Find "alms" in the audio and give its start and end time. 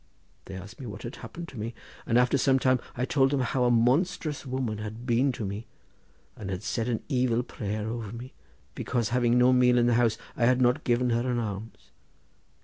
11.37-11.91